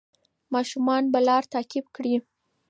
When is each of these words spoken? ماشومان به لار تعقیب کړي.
ماشومان 0.53 1.03
به 1.11 1.19
لار 1.27 1.43
تعقیب 1.53 1.85
کړي. 1.95 2.15